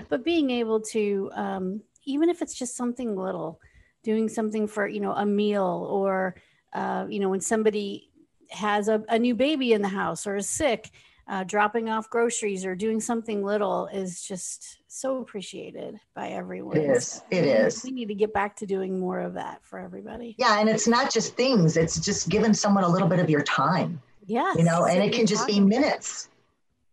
but 0.08 0.24
being 0.24 0.50
able 0.50 0.80
to 0.80 1.30
um, 1.34 1.80
even 2.04 2.28
if 2.28 2.42
it's 2.42 2.54
just 2.54 2.76
something 2.76 3.16
little, 3.16 3.60
doing 4.02 4.28
something 4.28 4.66
for, 4.66 4.86
you 4.86 5.00
know, 5.00 5.12
a 5.12 5.24
meal 5.24 5.86
or 5.90 6.34
uh, 6.72 7.06
you 7.08 7.20
know, 7.20 7.28
when 7.28 7.40
somebody 7.40 8.10
has 8.52 8.88
a, 8.88 9.02
a 9.08 9.18
new 9.18 9.34
baby 9.34 9.72
in 9.72 9.82
the 9.82 9.88
house 9.88 10.26
or 10.26 10.36
is 10.36 10.48
sick, 10.48 10.90
uh, 11.28 11.44
dropping 11.44 11.88
off 11.88 12.10
groceries 12.10 12.66
or 12.66 12.74
doing 12.74 13.00
something 13.00 13.44
little 13.44 13.86
is 13.86 14.22
just 14.22 14.78
so 14.88 15.18
appreciated 15.18 15.98
by 16.14 16.28
everyone. 16.28 16.76
It 16.76 16.90
is. 16.90 17.08
So 17.08 17.22
it 17.30 17.44
is. 17.44 17.82
We 17.84 17.90
need 17.90 18.08
to 18.08 18.14
get 18.14 18.32
back 18.34 18.56
to 18.56 18.66
doing 18.66 18.98
more 18.98 19.20
of 19.20 19.34
that 19.34 19.60
for 19.62 19.78
everybody. 19.78 20.34
Yeah. 20.38 20.60
And 20.60 20.68
it's 20.68 20.86
not 20.86 21.12
just 21.12 21.36
things, 21.36 21.76
it's 21.76 22.00
just 22.00 22.28
giving 22.28 22.52
someone 22.52 22.84
a 22.84 22.88
little 22.88 23.08
bit 23.08 23.18
of 23.18 23.30
your 23.30 23.42
time. 23.42 24.02
Yeah. 24.26 24.52
You 24.56 24.64
know, 24.64 24.84
and 24.84 25.02
it 25.02 25.12
can 25.12 25.26
just 25.26 25.46
be 25.46 25.60
minutes. 25.60 26.28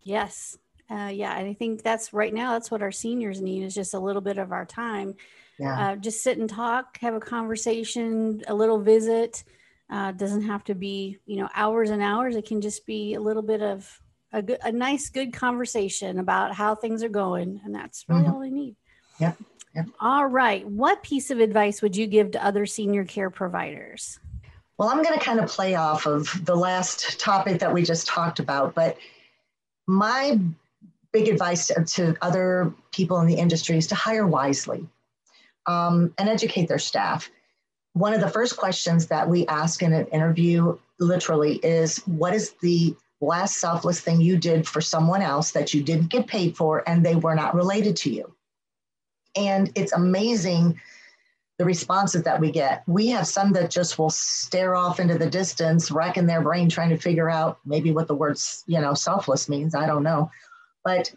Yes. 0.03 0.57
Uh, 0.89 1.11
yeah. 1.13 1.37
And 1.37 1.47
I 1.47 1.53
think 1.53 1.83
that's 1.83 2.13
right 2.13 2.33
now, 2.33 2.53
that's 2.53 2.71
what 2.71 2.81
our 2.81 2.91
seniors 2.91 3.41
need 3.41 3.63
is 3.63 3.75
just 3.75 3.93
a 3.93 3.99
little 3.99 4.21
bit 4.21 4.37
of 4.37 4.51
our 4.51 4.65
time. 4.65 5.15
Yeah. 5.59 5.89
Uh, 5.89 5.95
just 5.97 6.23
sit 6.23 6.37
and 6.37 6.49
talk, 6.49 6.97
have 6.99 7.13
a 7.13 7.19
conversation, 7.19 8.41
a 8.47 8.55
little 8.55 8.79
visit. 8.79 9.43
Uh, 9.89 10.11
doesn't 10.11 10.43
have 10.43 10.63
to 10.65 10.75
be, 10.75 11.17
you 11.25 11.37
know, 11.37 11.49
hours 11.55 11.89
and 11.89 12.01
hours. 12.01 12.35
It 12.35 12.45
can 12.45 12.61
just 12.61 12.85
be 12.85 13.15
a 13.15 13.19
little 13.19 13.41
bit 13.41 13.61
of 13.61 14.01
a 14.31 14.41
good, 14.41 14.59
a 14.63 14.71
nice, 14.71 15.09
good 15.09 15.33
conversation 15.33 16.19
about 16.19 16.53
how 16.53 16.75
things 16.75 17.03
are 17.03 17.09
going, 17.09 17.59
and 17.63 17.73
that's 17.73 18.05
really 18.07 18.23
mm-hmm. 18.23 18.33
all 18.33 18.39
they 18.39 18.51
need. 18.51 18.75
Yeah. 19.19 19.33
yeah. 19.75 19.85
All 19.99 20.27
right. 20.27 20.67
What 20.67 21.01
piece 21.01 21.31
of 21.31 21.39
advice 21.39 21.81
would 21.81 21.95
you 21.95 22.05
give 22.05 22.31
to 22.31 22.45
other 22.45 22.65
senior 22.65 23.03
care 23.03 23.31
providers? 23.31 24.19
Well, 24.77 24.89
I'm 24.89 25.03
going 25.03 25.17
to 25.17 25.23
kind 25.23 25.39
of 25.39 25.49
play 25.49 25.75
off 25.75 26.05
of 26.05 26.45
the 26.45 26.55
last 26.55 27.19
topic 27.19 27.59
that 27.59 27.73
we 27.73 27.83
just 27.83 28.07
talked 28.07 28.39
about, 28.39 28.75
but 28.75 28.97
my 29.87 30.39
big 31.11 31.27
advice 31.27 31.67
to, 31.67 31.83
to 31.83 32.15
other 32.21 32.71
people 32.91 33.19
in 33.19 33.27
the 33.27 33.35
industry 33.35 33.77
is 33.77 33.87
to 33.87 33.95
hire 33.95 34.27
wisely 34.27 34.87
um, 35.65 36.13
and 36.17 36.29
educate 36.29 36.67
their 36.67 36.79
staff 36.79 37.29
one 37.93 38.13
of 38.13 38.21
the 38.21 38.29
first 38.29 38.57
questions 38.57 39.07
that 39.07 39.27
we 39.27 39.47
ask 39.47 39.81
in 39.81 39.93
an 39.93 40.07
interview 40.07 40.77
literally 40.99 41.55
is 41.57 41.97
what 41.99 42.33
is 42.33 42.51
the 42.61 42.95
last 43.21 43.57
selfless 43.57 43.99
thing 43.99 44.21
you 44.21 44.37
did 44.37 44.67
for 44.67 44.81
someone 44.81 45.21
else 45.21 45.51
that 45.51 45.73
you 45.73 45.83
didn't 45.83 46.09
get 46.09 46.27
paid 46.27 46.55
for 46.55 46.87
and 46.87 47.05
they 47.05 47.15
were 47.15 47.35
not 47.35 47.55
related 47.55 47.95
to 47.97 48.11
you? 48.11 48.33
And 49.35 49.71
it's 49.75 49.93
amazing 49.93 50.79
the 51.57 51.65
responses 51.65 52.23
that 52.23 52.39
we 52.39 52.51
get. 52.51 52.83
We 52.87 53.07
have 53.07 53.27
some 53.27 53.51
that 53.53 53.69
just 53.69 53.99
will 53.99 54.09
stare 54.09 54.75
off 54.75 54.99
into 54.99 55.17
the 55.17 55.29
distance, 55.29 55.91
racking 55.91 56.25
their 56.25 56.41
brain 56.41 56.69
trying 56.69 56.89
to 56.89 56.97
figure 56.97 57.29
out 57.29 57.59
maybe 57.65 57.91
what 57.91 58.07
the 58.07 58.15
words, 58.15 58.63
you 58.65 58.79
know, 58.79 58.93
selfless 58.93 59.49
means. 59.49 59.75
I 59.75 59.85
don't 59.85 60.03
know. 60.03 60.31
But 60.85 61.13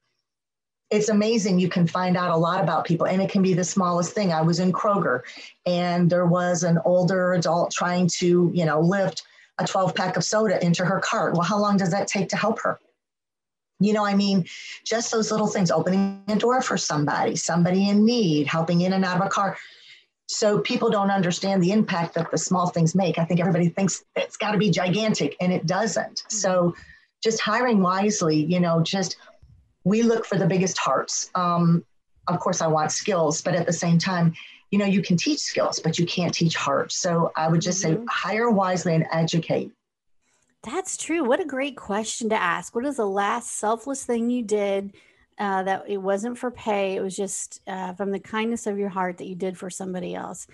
it's 0.92 1.08
amazing. 1.08 1.58
You 1.58 1.70
can 1.70 1.86
find 1.86 2.18
out 2.18 2.30
a 2.30 2.36
lot 2.36 2.62
about 2.62 2.84
people, 2.84 3.06
and 3.06 3.22
it 3.22 3.30
can 3.30 3.40
be 3.40 3.54
the 3.54 3.64
smallest 3.64 4.12
thing. 4.12 4.30
I 4.30 4.42
was 4.42 4.60
in 4.60 4.72
Kroger, 4.72 5.22
and 5.64 6.10
there 6.10 6.26
was 6.26 6.64
an 6.64 6.78
older 6.84 7.32
adult 7.32 7.72
trying 7.72 8.08
to, 8.18 8.50
you 8.54 8.66
know, 8.66 8.78
lift 8.78 9.22
a 9.58 9.66
12 9.66 9.94
pack 9.94 10.18
of 10.18 10.24
soda 10.24 10.62
into 10.62 10.84
her 10.84 11.00
cart. 11.00 11.32
Well, 11.32 11.42
how 11.42 11.58
long 11.58 11.78
does 11.78 11.90
that 11.92 12.08
take 12.08 12.28
to 12.28 12.36
help 12.36 12.60
her? 12.60 12.78
You 13.80 13.94
know, 13.94 14.04
I 14.04 14.14
mean, 14.14 14.44
just 14.84 15.10
those 15.10 15.30
little 15.30 15.46
things, 15.46 15.70
opening 15.70 16.22
a 16.28 16.36
door 16.36 16.60
for 16.60 16.76
somebody, 16.76 17.36
somebody 17.36 17.88
in 17.88 18.04
need, 18.04 18.46
helping 18.46 18.82
in 18.82 18.92
and 18.92 19.04
out 19.04 19.16
of 19.16 19.26
a 19.26 19.30
car. 19.30 19.56
So 20.26 20.60
people 20.60 20.90
don't 20.90 21.10
understand 21.10 21.62
the 21.62 21.72
impact 21.72 22.14
that 22.14 22.30
the 22.30 22.38
small 22.38 22.68
things 22.68 22.94
make. 22.94 23.18
I 23.18 23.24
think 23.24 23.40
everybody 23.40 23.70
thinks 23.70 24.04
it's 24.14 24.36
got 24.36 24.52
to 24.52 24.58
be 24.58 24.70
gigantic, 24.70 25.36
and 25.40 25.54
it 25.54 25.64
doesn't. 25.64 26.22
So 26.28 26.50
mm-hmm. 26.50 26.80
just 27.24 27.40
hiring 27.40 27.80
wisely, 27.80 28.44
you 28.44 28.60
know, 28.60 28.82
just 28.82 29.16
we 29.84 30.02
look 30.02 30.24
for 30.24 30.36
the 30.36 30.46
biggest 30.46 30.78
hearts. 30.78 31.30
Um, 31.34 31.84
of 32.28 32.38
course, 32.40 32.60
I 32.60 32.66
want 32.68 32.92
skills, 32.92 33.42
but 33.42 33.54
at 33.54 33.66
the 33.66 33.72
same 33.72 33.98
time, 33.98 34.34
you 34.70 34.78
know, 34.78 34.86
you 34.86 35.02
can 35.02 35.16
teach 35.16 35.40
skills, 35.40 35.80
but 35.80 35.98
you 35.98 36.06
can't 36.06 36.32
teach 36.32 36.56
hearts. 36.56 36.96
So 36.96 37.32
I 37.36 37.48
would 37.48 37.60
just 37.60 37.84
mm-hmm. 37.84 38.04
say 38.04 38.06
hire 38.08 38.50
wisely 38.50 38.94
and 38.94 39.06
educate. 39.12 39.70
That's 40.62 40.96
true. 40.96 41.24
What 41.24 41.40
a 41.40 41.44
great 41.44 41.76
question 41.76 42.28
to 42.30 42.40
ask. 42.40 42.74
What 42.74 42.86
is 42.86 42.96
the 42.96 43.06
last 43.06 43.52
selfless 43.58 44.04
thing 44.04 44.30
you 44.30 44.42
did 44.42 44.94
uh, 45.38 45.64
that 45.64 45.84
it 45.88 45.98
wasn't 45.98 46.38
for 46.38 46.52
pay? 46.52 46.94
It 46.94 47.02
was 47.02 47.16
just 47.16 47.60
uh, 47.66 47.94
from 47.94 48.12
the 48.12 48.20
kindness 48.20 48.66
of 48.66 48.78
your 48.78 48.88
heart 48.88 49.18
that 49.18 49.26
you 49.26 49.34
did 49.34 49.58
for 49.58 49.70
somebody 49.70 50.14
else. 50.14 50.46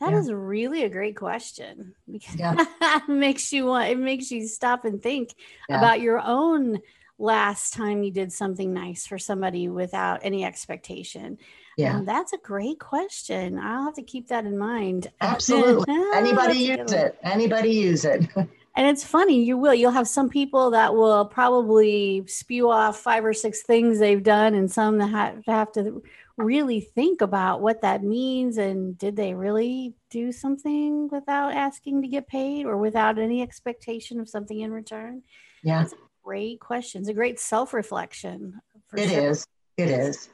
That 0.00 0.12
yeah. 0.12 0.18
is 0.18 0.32
really 0.32 0.84
a 0.84 0.90
great 0.90 1.16
question 1.16 1.94
because 2.10 2.36
yeah. 2.36 2.54
it 2.82 3.08
makes 3.08 3.52
you 3.52 3.66
want 3.66 3.90
it 3.90 3.98
makes 3.98 4.30
you 4.30 4.46
stop 4.46 4.84
and 4.84 5.02
think 5.02 5.34
yeah. 5.68 5.78
about 5.78 6.00
your 6.00 6.20
own 6.20 6.80
last 7.18 7.74
time 7.74 8.02
you 8.02 8.10
did 8.10 8.32
something 8.32 8.72
nice 8.72 9.06
for 9.06 9.18
somebody 9.18 9.68
without 9.68 10.20
any 10.22 10.44
expectation. 10.44 11.38
Yeah. 11.76 11.96
Um, 11.96 12.04
that's 12.04 12.32
a 12.32 12.38
great 12.38 12.78
question. 12.78 13.58
I'll 13.58 13.84
have 13.84 13.94
to 13.94 14.02
keep 14.02 14.28
that 14.28 14.44
in 14.44 14.58
mind. 14.58 15.10
Absolutely. 15.20 15.94
Anybody 16.14 16.58
use 16.58 16.92
it. 16.92 17.18
Anybody 17.22 17.70
use 17.70 18.04
it. 18.04 18.28
and 18.36 18.48
it's 18.76 19.04
funny, 19.04 19.42
you 19.42 19.56
will. 19.56 19.74
You'll 19.74 19.90
have 19.90 20.08
some 20.08 20.28
people 20.28 20.70
that 20.70 20.94
will 20.94 21.24
probably 21.24 22.24
spew 22.26 22.70
off 22.70 22.98
five 22.98 23.24
or 23.24 23.32
six 23.32 23.62
things 23.62 23.98
they've 23.98 24.22
done, 24.22 24.54
and 24.54 24.70
some 24.70 24.98
that 24.98 25.08
have, 25.08 25.44
have 25.46 25.72
to 25.72 26.02
really 26.36 26.80
think 26.80 27.20
about 27.20 27.60
what 27.60 27.82
that 27.82 28.02
means 28.02 28.58
and 28.58 28.98
did 28.98 29.14
they 29.14 29.34
really 29.34 29.94
do 30.10 30.32
something 30.32 31.08
without 31.12 31.54
asking 31.54 32.02
to 32.02 32.08
get 32.08 32.26
paid 32.26 32.66
or 32.66 32.76
without 32.76 33.18
any 33.18 33.40
expectation 33.40 34.18
of 34.18 34.28
something 34.28 34.60
in 34.60 34.72
return? 34.72 35.22
Yeah. 35.62 35.84
A 35.84 35.88
great 36.24 36.60
question. 36.60 37.00
It's 37.00 37.10
a 37.10 37.14
great 37.14 37.38
self 37.38 37.74
reflection. 37.74 38.60
It 38.96 39.10
sure. 39.10 39.30
is. 39.30 39.46
It 39.76 39.90
is. 39.90 40.30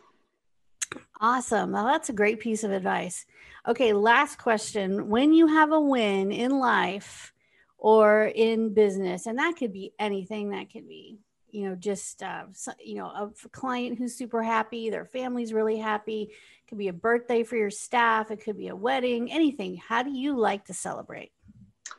Awesome. 1.20 1.73
Well, 1.73 1.87
that's 1.87 2.09
a 2.09 2.14
great 2.14 2.40
piece 2.40 2.64
of 2.64 2.73
advice. 2.73 3.26
Okay, 3.66 3.92
last 3.92 4.38
question. 4.38 5.09
When 5.09 5.32
you 5.32 5.47
have 5.47 5.73
a 5.73 5.80
win 5.80 6.32
in 6.32 6.59
life 6.59 7.32
or 7.78 8.32
in 8.35 8.75
business, 8.75 9.26
and 9.26 9.38
that 9.38 9.56
could 9.56 9.73
be 9.73 9.92
anything, 9.99 10.50
that 10.50 10.73
could 10.73 10.88
be 10.88 11.18
you 11.52 11.68
know 11.68 11.75
just 11.75 12.23
uh, 12.23 12.44
you 12.82 12.97
know 12.97 13.06
a 13.06 13.49
client 13.50 13.99
who's 13.99 14.14
super 14.14 14.40
happy 14.40 14.88
their 14.88 15.04
family's 15.04 15.52
really 15.52 15.76
happy 15.76 16.23
it 16.30 16.68
could 16.68 16.78
be 16.78 16.87
a 16.87 16.92
birthday 16.92 17.42
for 17.42 17.56
your 17.56 17.70
staff 17.70 18.30
it 18.30 18.42
could 18.44 18.56
be 18.56 18.68
a 18.68 18.76
wedding 18.76 19.32
anything 19.32 19.76
how 19.76 20.00
do 20.00 20.11
you 20.11 20.38
like 20.38 20.64
to 20.64 20.73
celebrate 20.73 21.32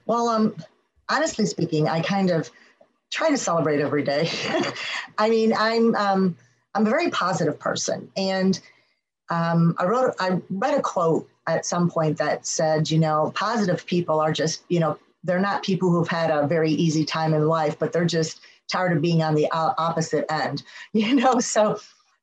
well 0.06 0.30
um 0.30 0.56
honestly 1.10 1.46
speaking 1.46 1.90
i 1.90 2.00
kind 2.00 2.30
of 2.30 2.50
try 3.12 3.30
to 3.30 3.38
celebrate 3.38 3.80
every 3.80 4.04
day 4.04 4.30
i 5.18 5.30
mean 5.30 5.54
i'm 5.54 5.96
um 5.96 6.36
i'm 6.76 6.88
a 6.88 6.90
very 6.90 7.10
positive 7.12 7.60
person 7.60 8.10
and 8.18 8.60
um, 9.30 9.76
i 9.78 9.86
wrote 9.86 10.14
i 10.20 10.40
read 10.50 10.78
a 10.78 10.82
quote 10.82 11.30
at 11.48 11.66
some 11.66 11.90
point 11.90 12.18
that 12.18 12.46
said 12.46 12.90
you 12.90 13.00
know 13.00 13.32
positive 13.36 13.86
people 13.86 14.20
are 14.20 14.32
just 14.32 14.64
you 14.70 14.80
know 14.80 14.98
they're 15.24 15.40
not 15.40 15.62
people 15.64 15.92
who've 15.92 16.08
had 16.08 16.32
a 16.32 16.48
very 16.48 16.72
easy 16.72 17.06
time 17.06 17.34
in 17.34 17.48
life 17.48 17.78
but 17.78 17.94
they're 17.94 18.06
just 18.06 18.42
tired 18.72 18.96
of 18.96 19.02
being 19.02 19.22
on 19.22 19.36
the 19.36 19.48
opposite 19.52 20.26
end, 20.32 20.64
you 20.94 21.16
know? 21.16 21.40
So 21.40 21.80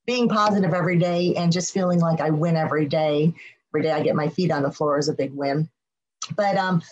being 0.07 0.29
positive 0.29 0.73
every 0.73 0.99
day 0.99 1.35
and 1.37 1.53
just 1.53 1.73
feeling 1.73 2.01
like 2.01 2.21
I 2.21 2.31
win 2.31 2.57
every 2.57 2.87
day, 2.87 3.35
every 3.71 3.83
day 3.83 3.93
I 3.93 4.03
get 4.03 4.17
my 4.17 4.29
feet 4.29 4.51
on 4.51 4.63
the 4.63 4.73
floor 4.73 4.99
is 4.99 5.09
a 5.09 5.15
big 5.15 5.35
win. 5.35 5.69
But, 6.35 6.57
um, 6.57 6.83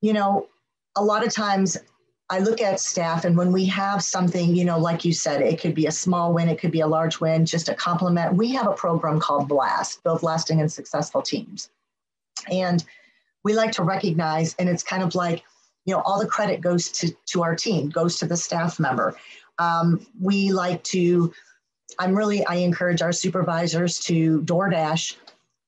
you 0.00 0.12
know, 0.12 0.48
a 0.96 1.04
lot 1.04 1.24
of 1.24 1.32
times 1.32 1.76
I 2.28 2.40
look 2.40 2.60
at 2.60 2.80
staff, 2.80 3.24
and 3.24 3.36
when 3.36 3.52
we 3.52 3.64
have 3.66 4.02
something, 4.02 4.56
you 4.56 4.64
know, 4.64 4.78
like 4.78 5.04
you 5.04 5.12
said, 5.12 5.42
it 5.42 5.60
could 5.60 5.74
be 5.76 5.86
a 5.86 5.92
small 5.92 6.34
win, 6.34 6.48
it 6.48 6.58
could 6.58 6.72
be 6.72 6.80
a 6.80 6.86
large 6.86 7.20
win, 7.20 7.46
just 7.46 7.68
a 7.68 7.74
compliment. 7.74 8.34
We 8.34 8.52
have 8.52 8.66
a 8.66 8.72
program 8.72 9.20
called 9.20 9.48
Blast, 9.48 10.02
Build 10.02 10.24
Lasting 10.24 10.60
and 10.60 10.70
Successful 10.70 11.22
Teams. 11.22 11.70
And 12.50 12.84
we 13.44 13.54
like 13.54 13.70
to 13.72 13.84
recognize, 13.84 14.56
and 14.58 14.68
it's 14.68 14.82
kind 14.82 15.04
of 15.04 15.14
like, 15.14 15.44
you 15.84 15.94
know, 15.94 16.02
all 16.04 16.18
the 16.18 16.26
credit 16.26 16.60
goes 16.60 16.88
to, 16.90 17.14
to 17.26 17.44
our 17.44 17.54
team, 17.54 17.90
goes 17.90 18.18
to 18.18 18.26
the 18.26 18.36
staff 18.36 18.80
member. 18.80 19.16
Um, 19.60 20.04
we 20.20 20.50
like 20.50 20.82
to, 20.84 21.32
I'm 22.00 22.16
really, 22.16 22.44
I 22.44 22.56
encourage 22.56 23.02
our 23.02 23.12
supervisors 23.12 24.00
to 24.00 24.42
DoorDash, 24.42 25.14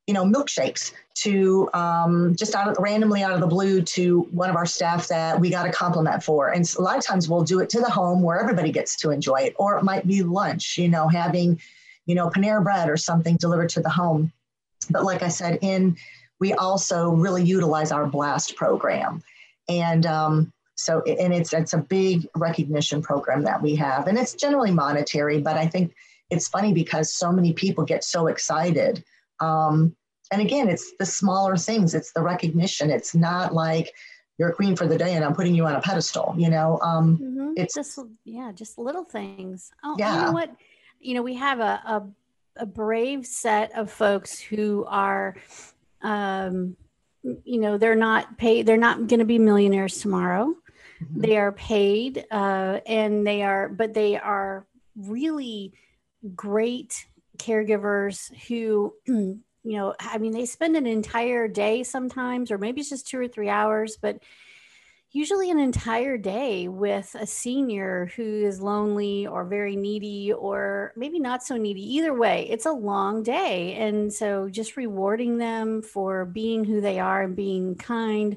you 0.08 0.14
know, 0.14 0.24
milkshakes 0.24 0.92
to 1.14 1.68
um, 1.74 2.34
just 2.34 2.54
out 2.54 2.66
of, 2.66 2.76
randomly 2.80 3.22
out 3.22 3.34
of 3.34 3.40
the 3.40 3.46
blue 3.46 3.82
to 3.82 4.22
one 4.32 4.48
of 4.50 4.56
our 4.56 4.66
staff 4.66 5.06
that 5.06 5.38
we 5.38 5.50
got 5.50 5.66
a 5.66 5.70
compliment 5.70 6.22
for. 6.22 6.48
And 6.48 6.68
a 6.78 6.82
lot 6.82 6.96
of 6.96 7.04
times 7.04 7.28
we'll 7.28 7.44
do 7.44 7.60
it 7.60 7.68
to 7.70 7.80
the 7.80 7.90
home 7.90 8.22
where 8.22 8.40
everybody 8.40 8.72
gets 8.72 8.96
to 8.96 9.10
enjoy 9.10 9.42
it, 9.42 9.54
or 9.58 9.78
it 9.78 9.84
might 9.84 10.06
be 10.06 10.22
lunch, 10.22 10.78
you 10.78 10.88
know, 10.88 11.06
having, 11.08 11.60
you 12.06 12.14
know, 12.14 12.30
Panera 12.30 12.62
bread 12.64 12.88
or 12.88 12.96
something 12.96 13.36
delivered 13.36 13.68
to 13.70 13.80
the 13.80 13.90
home. 13.90 14.32
But 14.90 15.04
like 15.04 15.22
I 15.22 15.28
said, 15.28 15.58
in 15.60 15.96
we 16.40 16.54
also 16.54 17.10
really 17.10 17.44
utilize 17.44 17.92
our 17.92 18.06
blast 18.06 18.56
program 18.56 19.22
and 19.68 20.06
um, 20.06 20.52
so 20.76 21.02
and 21.02 21.34
it's 21.34 21.52
it's 21.52 21.72
a 21.72 21.78
big 21.78 22.26
recognition 22.36 23.02
program 23.02 23.42
that 23.42 23.60
we 23.60 23.74
have 23.74 24.06
and 24.06 24.16
it's 24.16 24.34
generally 24.34 24.70
monetary 24.70 25.40
but 25.40 25.56
i 25.56 25.66
think 25.66 25.92
it's 26.30 26.48
funny 26.48 26.72
because 26.72 27.12
so 27.12 27.32
many 27.32 27.52
people 27.52 27.84
get 27.84 28.04
so 28.04 28.28
excited 28.28 29.04
um, 29.40 29.94
and 30.32 30.42
again 30.42 30.68
it's 30.68 30.92
the 30.98 31.06
smaller 31.06 31.56
things 31.56 31.94
it's 31.94 32.12
the 32.12 32.22
recognition 32.22 32.90
it's 32.90 33.14
not 33.14 33.54
like 33.54 33.92
you're 34.38 34.50
a 34.50 34.54
queen 34.54 34.76
for 34.76 34.86
the 34.86 34.96
day 34.96 35.14
and 35.14 35.24
i'm 35.24 35.34
putting 35.34 35.54
you 35.54 35.66
on 35.66 35.74
a 35.74 35.80
pedestal 35.80 36.34
you 36.36 36.50
know 36.50 36.78
um, 36.82 37.18
mm-hmm. 37.18 37.52
it's 37.56 37.74
just 37.74 37.98
yeah 38.24 38.52
just 38.52 38.78
little 38.78 39.04
things 39.04 39.70
oh 39.84 39.96
yeah. 39.98 40.14
you 40.14 40.26
know 40.26 40.32
what 40.32 40.54
you 41.00 41.14
know 41.14 41.22
we 41.22 41.34
have 41.34 41.60
a, 41.60 41.62
a, 41.62 42.02
a 42.56 42.66
brave 42.66 43.26
set 43.26 43.76
of 43.76 43.90
folks 43.90 44.38
who 44.38 44.84
are 44.88 45.36
um, 46.02 46.76
you 47.44 47.60
know 47.60 47.78
they're 47.78 47.94
not 47.94 48.38
paid 48.38 48.66
they're 48.66 48.76
not 48.76 49.06
going 49.06 49.18
to 49.18 49.24
be 49.24 49.38
millionaires 49.38 49.98
tomorrow 49.98 50.54
mm-hmm. 51.02 51.20
they 51.20 51.36
are 51.36 51.52
paid 51.52 52.24
uh, 52.30 52.80
and 52.86 53.26
they 53.26 53.42
are 53.42 53.68
but 53.68 53.94
they 53.94 54.16
are 54.16 54.66
really 54.96 55.72
great 56.34 57.06
caregivers 57.38 58.34
who 58.46 58.92
you 59.06 59.42
know 59.64 59.94
i 60.00 60.18
mean 60.18 60.32
they 60.32 60.46
spend 60.46 60.76
an 60.76 60.86
entire 60.86 61.48
day 61.48 61.82
sometimes 61.82 62.50
or 62.50 62.58
maybe 62.58 62.80
it's 62.80 62.90
just 62.90 63.08
two 63.08 63.18
or 63.18 63.28
three 63.28 63.48
hours 63.48 63.96
but 64.00 64.20
usually 65.10 65.50
an 65.50 65.58
entire 65.58 66.18
day 66.18 66.68
with 66.68 67.14
a 67.18 67.26
senior 67.26 68.10
who 68.16 68.22
is 68.22 68.60
lonely 68.60 69.26
or 69.26 69.44
very 69.44 69.74
needy 69.74 70.32
or 70.32 70.92
maybe 70.96 71.18
not 71.18 71.42
so 71.42 71.56
needy. 71.56 71.94
Either 71.96 72.12
way, 72.12 72.46
it's 72.50 72.66
a 72.66 72.72
long 72.72 73.22
day. 73.22 73.74
And 73.74 74.12
so 74.12 74.48
just 74.48 74.76
rewarding 74.76 75.38
them 75.38 75.82
for 75.82 76.26
being 76.26 76.64
who 76.64 76.80
they 76.80 76.98
are 76.98 77.22
and 77.22 77.34
being 77.34 77.74
kind. 77.76 78.36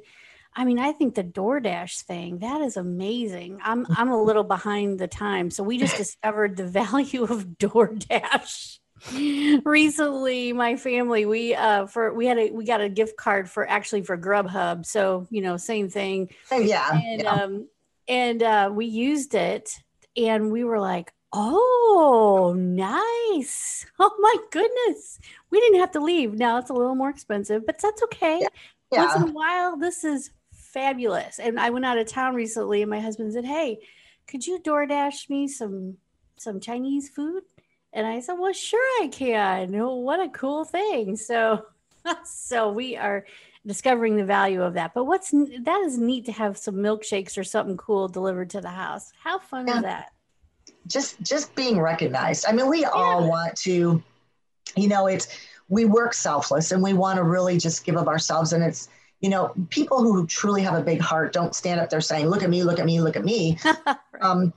I 0.54 0.66
mean, 0.66 0.80
I 0.80 0.92
think 0.92 1.16
the 1.16 1.24
DoorDash 1.24 2.02
thing, 2.04 2.40
that 2.40 2.62
is 2.62 2.78
amazing. 2.78 3.60
I'm 3.64 3.86
I'm 3.90 4.10
a 4.10 4.22
little 4.22 4.44
behind 4.44 5.00
the 5.00 5.08
time. 5.08 5.50
So 5.50 5.64
we 5.64 5.78
just 5.78 5.98
discovered 6.06 6.56
the 6.56 6.68
value 6.68 7.24
of 7.24 7.46
DoorDash 7.60 8.80
recently 9.66 10.54
my 10.54 10.76
family 10.76 11.26
we 11.26 11.56
uh 11.56 11.88
for 11.88 12.14
we 12.14 12.28
had 12.28 12.38
a 12.38 12.52
we 12.52 12.66
got 12.66 12.82
a 12.82 12.90
gift 12.90 13.18
card 13.18 13.50
for 13.50 13.68
actually 13.68 14.04
for 14.04 14.18
grubhub 14.18 14.86
so 14.86 15.28
you 15.30 15.42
know 15.42 15.58
same 15.58 15.90
thing. 15.90 16.30
Oh, 16.52 16.60
yeah. 16.60 16.92
And 16.94 17.22
yeah. 17.22 17.34
um 17.34 17.68
and 18.08 18.44
uh 18.44 18.70
we 18.72 18.86
used 18.86 19.34
it 19.34 19.72
and 20.16 20.52
we 20.52 20.64
were 20.64 20.80
like 20.80 21.14
oh 21.34 22.54
nice. 22.58 23.86
Oh 24.00 24.16
my 24.20 24.36
goodness. 24.52 25.20
We 25.50 25.60
didn't 25.60 25.80
have 25.80 25.92
to 25.92 26.00
leave. 26.00 26.34
Now 26.34 26.58
it's 26.58 26.70
a 26.70 26.74
little 26.74 26.96
more 26.96 27.10
expensive 27.10 27.66
but 27.66 27.80
that's 27.82 28.04
okay. 28.04 28.40
Yeah. 28.42 28.48
Yeah. 28.92 29.06
once 29.06 29.16
in 29.16 29.30
a 29.30 29.32
while 29.32 29.78
this 29.78 30.04
is 30.04 30.32
fabulous. 30.54 31.40
And 31.40 31.60
i 31.60 31.72
went 31.72 31.86
out 31.86 31.98
of 31.98 32.08
town 32.08 32.36
recently 32.36 32.82
and 32.82 32.92
my 32.92 33.00
husband 33.00 33.34
said 33.34 33.46
hey 33.46 33.80
could 34.28 34.46
you 34.46 34.60
DoorDash 34.60 35.30
me 35.30 35.48
some 35.48 35.98
some 36.38 36.60
chinese 36.60 37.10
food 37.10 37.44
and 37.94 38.08
I 38.08 38.20
said, 38.22 38.34
well, 38.34 38.54
sure 38.54 39.04
I 39.04 39.08
can. 39.08 39.76
Oh, 39.76 39.96
what 39.96 40.20
a 40.20 40.30
cool 40.30 40.64
thing. 40.64 41.16
So, 41.18 41.66
so 42.26 42.72
we 42.72 42.96
are 42.96 43.26
discovering 43.66 44.16
the 44.16 44.26
value 44.26 44.62
of 44.62 44.74
that. 44.76 44.94
But 44.94 45.06
what's 45.06 45.32
that 45.32 45.84
is 45.86 45.98
neat 45.98 46.26
to 46.26 46.32
have 46.32 46.58
some 46.58 46.76
milkshakes 46.76 47.38
or 47.38 47.44
something 47.44 47.78
cool 47.78 48.08
delivered 48.08 48.50
to 48.52 48.62
the 48.62 48.70
house. 48.70 49.12
How 49.22 49.40
fun 49.40 49.68
yeah. 49.68 49.76
is 49.76 49.82
that? 49.84 50.12
Just, 50.88 51.22
just 51.22 51.54
being 51.54 51.80
recognized. 51.80 52.46
I 52.48 52.54
mean, 52.54 52.68
we 52.68 52.82
yeah. 52.82 52.90
all 52.90 53.28
want 53.28 53.56
to, 53.58 54.02
you 54.76 54.88
know, 54.88 55.08
it's, 55.08 55.28
we 55.70 55.86
work 55.86 56.14
selfless 56.14 56.72
and 56.72 56.82
we 56.82 56.94
want 56.94 57.18
to 57.18 57.24
really 57.24 57.58
just 57.58 57.86
give 57.86 57.98
of 57.98 58.08
ourselves. 58.08 58.54
And 58.54 58.64
it's, 58.64 58.90
you 59.20 59.30
know, 59.30 59.54
people 59.70 60.02
who 60.02 60.26
truly 60.26 60.64
have 60.64 60.74
a 60.74 60.82
big 60.82 61.00
heart 61.00 61.34
don't 61.34 61.54
stand 61.54 61.80
up 61.80 61.90
there 61.90 62.02
saying, 62.02 62.28
look 62.28 62.42
at 62.42 62.50
me, 62.50 62.64
look 62.64 62.80
at 62.80 62.86
me, 62.86 63.00
look 63.00 63.16
at 63.16 63.24
me. 63.24 63.58
right. 63.86 63.98
um, 64.22 64.54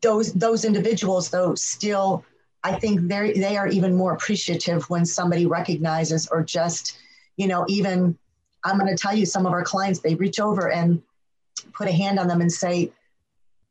those, 0.00 0.32
those 0.32 0.64
individuals 0.64 1.30
though 1.30 1.54
still 1.54 2.24
I 2.64 2.74
think 2.74 3.08
they 3.08 3.32
they 3.32 3.56
are 3.56 3.68
even 3.68 3.94
more 3.94 4.12
appreciative 4.12 4.88
when 4.88 5.04
somebody 5.04 5.46
recognizes 5.46 6.28
or 6.28 6.42
just, 6.42 6.98
you 7.36 7.48
know, 7.48 7.64
even 7.68 8.16
I'm 8.64 8.78
going 8.78 8.94
to 8.94 9.00
tell 9.00 9.14
you 9.14 9.26
some 9.26 9.46
of 9.46 9.52
our 9.52 9.64
clients 9.64 10.00
they 10.00 10.14
reach 10.14 10.38
over 10.38 10.70
and 10.70 11.02
put 11.72 11.88
a 11.88 11.92
hand 11.92 12.18
on 12.18 12.28
them 12.28 12.40
and 12.40 12.52
say, 12.52 12.92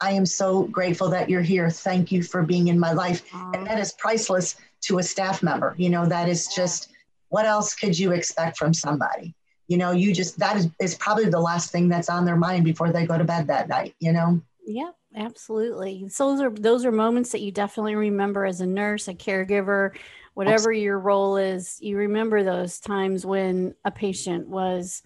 "I 0.01 0.12
am 0.12 0.25
so 0.25 0.63
grateful 0.63 1.10
that 1.10 1.29
you're 1.29 1.41
here. 1.41 1.69
Thank 1.69 2.12
you 2.12 2.21
for 2.21 2.43
being 2.43 2.67
in 2.67 2.77
my 2.79 2.91
life." 2.91 3.24
And 3.53 3.65
that 3.65 3.79
is 3.79 3.93
priceless 3.93 4.55
to 4.81 5.00
a 5.00 5.03
staff 5.03 5.41
member. 5.41 5.74
You 5.77 5.89
know, 5.89 6.05
that 6.05 6.27
is 6.27 6.48
just 6.48 6.89
what 7.29 7.45
else 7.45 7.74
could 7.74 7.98
you 7.98 8.12
expect 8.12 8.57
from 8.57 8.74
somebody? 8.74 9.33
You 9.69 9.77
know, 9.77 9.91
you 9.91 10.13
just 10.13 10.38
that 10.39 10.57
is 10.57 10.69
is 10.81 10.95
probably 10.95 11.29
the 11.29 11.39
last 11.39 11.71
thing 11.71 11.88
that's 11.88 12.10
on 12.10 12.25
their 12.25 12.36
mind 12.36 12.65
before 12.65 12.91
they 12.91 13.05
go 13.05 13.17
to 13.17 13.24
bed 13.24 13.48
that 13.48 13.69
night, 13.69 13.95
you 14.00 14.12
know? 14.12 14.41
Yep, 14.65 14.96
absolutely. 15.15 16.08
So 16.10 16.32
those 16.32 16.41
are 16.41 16.50
those 16.51 16.86
are 16.86 16.91
moments 16.91 17.32
that 17.32 17.41
you 17.41 17.51
definitely 17.51 17.96
remember 17.96 18.46
as 18.46 18.62
a 18.62 18.65
nurse, 18.65 19.08
a 19.08 19.13
caregiver, 19.13 19.96
whatever 20.34 20.72
your 20.72 21.00
role 21.00 21.38
is. 21.38 21.77
You 21.82 21.98
remember 21.98 22.44
those 22.44 22.80
times 22.80 23.25
when 23.25 23.74
a 23.84 23.91
patient 23.91 24.48
was 24.48 25.01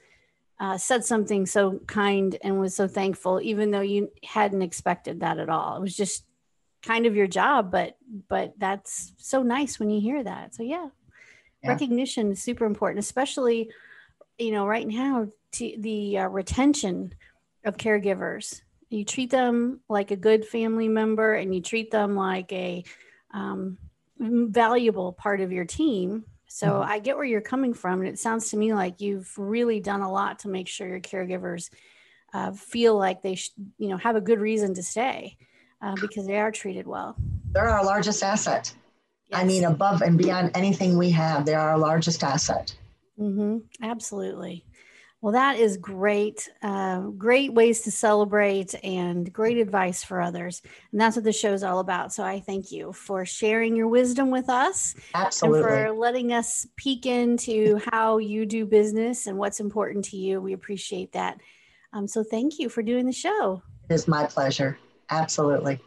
uh, 0.59 0.77
said 0.77 1.03
something 1.03 1.45
so 1.45 1.79
kind 1.87 2.37
and 2.41 2.59
was 2.59 2.75
so 2.75 2.87
thankful, 2.87 3.41
even 3.41 3.71
though 3.71 3.81
you 3.81 4.11
hadn't 4.23 4.61
expected 4.61 5.19
that 5.21 5.37
at 5.37 5.49
all. 5.49 5.77
It 5.77 5.81
was 5.81 5.95
just 5.95 6.25
kind 6.81 7.05
of 7.05 7.15
your 7.15 7.27
job, 7.27 7.71
but 7.71 7.97
but 8.29 8.53
that's 8.57 9.13
so 9.17 9.41
nice 9.41 9.79
when 9.79 9.89
you 9.89 9.99
hear 9.99 10.23
that. 10.23 10.53
So 10.53 10.63
yeah, 10.63 10.89
yeah. 11.63 11.69
recognition 11.69 12.31
is 12.31 12.43
super 12.43 12.65
important, 12.65 12.99
especially 12.99 13.69
you 14.37 14.51
know 14.51 14.67
right 14.67 14.87
now 14.87 15.27
to 15.53 15.75
the 15.79 16.19
uh, 16.19 16.27
retention 16.27 17.13
of 17.63 17.77
caregivers. 17.77 18.61
You 18.89 19.03
treat 19.03 19.31
them 19.31 19.81
like 19.89 20.11
a 20.11 20.15
good 20.15 20.45
family 20.45 20.87
member, 20.87 21.33
and 21.33 21.53
you 21.53 21.61
treat 21.61 21.91
them 21.91 22.15
like 22.15 22.51
a 22.51 22.83
um, 23.31 23.77
valuable 24.19 25.11
part 25.11 25.41
of 25.41 25.51
your 25.51 25.65
team 25.65 26.25
so 26.55 26.67
mm-hmm. 26.67 26.89
I 26.89 26.99
get 26.99 27.17
where 27.17 27.25
you're 27.25 27.41
coming 27.41 27.73
from. 27.73 27.99
And 27.99 28.07
it 28.07 28.17
sounds 28.17 28.51
to 28.51 28.57
me 28.57 28.73
like 28.73 29.01
you've 29.01 29.37
really 29.37 29.81
done 29.81 29.99
a 29.99 30.09
lot 30.09 30.39
to 30.39 30.47
make 30.47 30.69
sure 30.69 30.87
your 30.87 31.01
caregivers 31.01 31.69
uh, 32.33 32.53
feel 32.53 32.97
like 32.97 33.21
they 33.21 33.35
sh- 33.35 33.51
you 33.77 33.89
know, 33.89 33.97
have 33.97 34.15
a 34.15 34.21
good 34.21 34.39
reason 34.39 34.73
to 34.75 34.81
stay 34.81 35.35
uh, 35.81 35.95
because 35.99 36.25
they 36.25 36.37
are 36.37 36.51
treated 36.51 36.87
well. 36.87 37.17
They're 37.51 37.67
our 37.67 37.83
largest 37.83 38.23
asset. 38.23 38.73
Yes. 39.27 39.41
I 39.41 39.43
mean, 39.43 39.65
above 39.65 40.01
and 40.01 40.17
beyond 40.17 40.51
anything 40.55 40.97
we 40.97 41.09
have, 41.11 41.45
they're 41.45 41.59
our 41.59 41.77
largest 41.77 42.23
asset. 42.23 42.73
Mm-hmm. 43.19 43.57
Absolutely. 43.83 44.63
Well, 45.25 45.31
that 45.31 45.57
is 45.57 45.77
great. 45.77 46.51
Uh, 46.61 46.99
great 46.99 47.51
ways 47.51 47.81
to 47.81 47.91
celebrate 47.91 48.75
and 48.83 49.33
great 49.33 49.57
advice 49.57 50.03
for 50.03 50.21
others. 50.21 50.61
And 50.91 51.01
that's 51.01 51.15
what 51.15 51.25
the 51.25 51.33
show 51.33 51.51
is 51.51 51.63
all 51.63 51.79
about. 51.79 52.13
So 52.13 52.23
I 52.23 52.41
thank 52.41 52.71
you 52.71 52.93
for 52.93 53.25
sharing 53.25 53.75
your 53.75 53.87
wisdom 53.87 54.29
with 54.29 54.49
us. 54.49 54.93
Absolutely. 55.15 55.61
And 55.61 55.67
for 55.67 55.91
letting 55.93 56.31
us 56.31 56.67
peek 56.75 57.07
into 57.07 57.81
how 57.91 58.19
you 58.19 58.45
do 58.45 58.67
business 58.67 59.25
and 59.25 59.39
what's 59.39 59.59
important 59.59 60.05
to 60.05 60.17
you. 60.17 60.39
We 60.39 60.53
appreciate 60.53 61.13
that. 61.13 61.41
Um, 61.91 62.07
so 62.07 62.23
thank 62.23 62.59
you 62.59 62.69
for 62.69 62.83
doing 62.83 63.07
the 63.07 63.11
show. 63.11 63.63
It 63.89 63.95
is 63.95 64.07
my 64.07 64.27
pleasure. 64.27 64.77
Absolutely. 65.09 65.79